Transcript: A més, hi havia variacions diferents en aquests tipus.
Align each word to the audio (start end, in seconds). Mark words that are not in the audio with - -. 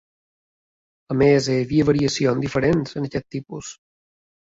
A 1.15 1.17
més, 1.21 1.49
hi 1.49 1.57
havia 1.65 1.85
variacions 1.89 2.41
diferents 2.45 2.97
en 3.03 3.07
aquests 3.11 3.29
tipus. 3.37 3.71